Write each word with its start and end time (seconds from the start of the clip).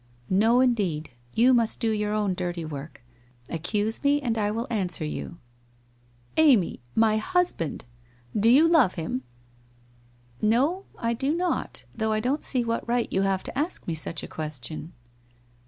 'Xo, 0.33 0.63
indeed. 0.63 1.11
You 1.35 1.53
must 1.53 1.79
do 1.79 1.91
your 1.91 2.11
own 2.11 2.33
dirty 2.33 2.65
work. 2.65 3.03
Ac 3.49 3.59
cuse 3.59 4.03
me, 4.03 4.19
and 4.19 4.35
I 4.35 4.49
will 4.49 4.65
answer 4.71 5.05
you.'' 5.05 5.37
Amy— 6.51 6.79
my 7.05 7.17
husband— 7.17 7.85
do 8.35 8.49
you 8.49 8.67
love 8.67 8.95
him?'' 8.95 9.21
Xo, 10.41 10.85
I 10.97 11.13
do 11.13 11.35
not, 11.35 11.83
though 11.95 12.13
I 12.13 12.19
don't 12.19 12.43
see 12.43 12.65
what 12.65 12.87
right 12.89 13.13
you 13.13 13.21
have 13.21 13.43
to 13.43 13.55
ask 13.55 13.85
me 13.85 13.93
such 13.93 14.23
a 14.23 14.27
question.' 14.27 14.93